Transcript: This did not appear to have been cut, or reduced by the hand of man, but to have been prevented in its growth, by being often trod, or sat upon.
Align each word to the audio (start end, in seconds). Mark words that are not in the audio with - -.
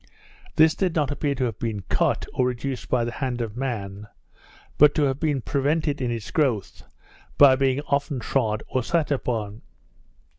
This 0.55 0.73
did 0.73 0.95
not 0.95 1.11
appear 1.11 1.35
to 1.35 1.43
have 1.43 1.59
been 1.59 1.81
cut, 1.83 2.25
or 2.33 2.47
reduced 2.47 2.89
by 2.89 3.03
the 3.03 3.11
hand 3.11 3.39
of 3.39 3.55
man, 3.55 4.07
but 4.79 4.95
to 4.95 5.03
have 5.03 5.19
been 5.19 5.41
prevented 5.41 6.01
in 6.01 6.09
its 6.09 6.31
growth, 6.31 6.81
by 7.37 7.55
being 7.55 7.81
often 7.81 8.19
trod, 8.19 8.63
or 8.67 8.81
sat 8.81 9.11
upon. 9.11 9.61